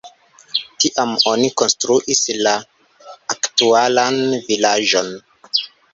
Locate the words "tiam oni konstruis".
0.83-2.23